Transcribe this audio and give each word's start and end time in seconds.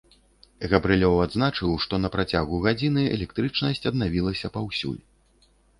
Габрылёў 0.71 1.15
адзначыў, 1.25 1.75
што 1.85 1.93
на 2.07 2.13
працягу 2.15 2.63
гадзіны 2.65 3.07
электрычнасць 3.19 3.87
аднавілася 3.95 4.47
паўсюль. 4.59 5.03